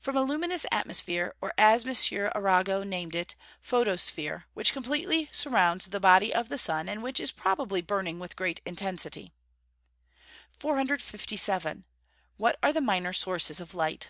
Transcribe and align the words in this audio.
_From 0.02 0.16
a 0.16 0.22
luminous 0.24 0.66
atmosphere, 0.72 1.36
or, 1.40 1.52
as 1.56 1.86
M. 1.86 1.94
Arago 2.34 2.82
named 2.82 3.14
it, 3.14 3.36
photosphere, 3.60 4.46
which 4.54 4.72
completely 4.72 5.28
surrounds 5.30 5.86
the 5.86 6.00
body 6.00 6.34
of 6.34 6.48
the 6.48 6.58
sun, 6.58 6.88
and 6.88 7.00
which 7.00 7.20
is 7.20 7.30
probably 7.30 7.80
burning 7.80 8.18
with 8.18 8.34
great 8.34 8.60
intensity. 8.66 9.32
457. 10.58 11.84
_What 12.40 12.56
are 12.60 12.72
the 12.72 12.80
minor 12.80 13.12
sources 13.12 13.60
of 13.60 13.72
light? 13.72 14.08